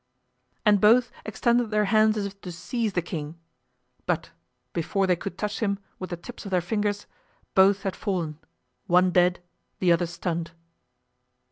And 0.65 0.81
both 0.81 1.11
extended 1.27 1.69
their 1.69 1.85
hands 1.85 2.17
as 2.17 2.25
if 2.25 2.41
to 2.41 2.51
seize 2.51 2.93
the 2.93 3.03
king, 3.03 3.37
but 4.07 4.31
before 4.73 5.05
they 5.05 5.15
could 5.15 5.37
touch 5.37 5.59
him 5.59 5.77
with 5.99 6.09
the 6.09 6.17
tips 6.17 6.43
of 6.43 6.49
their 6.49 6.59
fingers, 6.59 7.05
both 7.53 7.83
had 7.83 7.95
fallen, 7.95 8.39
one 8.87 9.11
dead, 9.11 9.43
the 9.77 9.91
other 9.91 10.07
stunned. 10.07 10.53